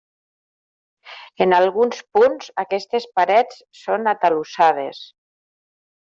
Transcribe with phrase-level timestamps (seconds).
[1.45, 5.03] En alguns punts aquestes parets són atalussades.